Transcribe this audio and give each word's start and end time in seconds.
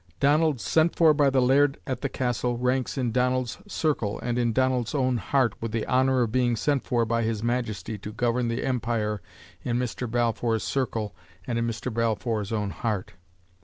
Donald 0.19 0.59
"sent 0.59 0.95
for 0.95 1.13
by 1.13 1.29
the 1.29 1.39
laird 1.43 1.77
at 1.85 2.01
the 2.01 2.09
Castle" 2.09 2.57
ranks 2.57 2.97
in 2.97 3.11
Donald's 3.11 3.59
circle 3.67 4.19
and 4.21 4.39
in 4.39 4.51
Donald's 4.51 4.95
own 4.95 5.17
heart 5.17 5.53
with 5.61 5.71
the 5.71 5.85
honor 5.85 6.23
of 6.23 6.31
being 6.31 6.55
sent 6.55 6.81
for 6.83 7.05
by 7.05 7.21
His 7.21 7.43
Majesty 7.43 7.99
to 7.99 8.11
govern 8.11 8.47
the 8.47 8.63
empire 8.65 9.21
in 9.63 9.77
Mr. 9.77 10.09
Balfour's 10.09 10.63
circle 10.63 11.15
and 11.45 11.59
in 11.59 11.67
Mr. 11.67 11.93
Balfour's 11.93 12.51
own 12.51 12.71
heart. 12.71 13.13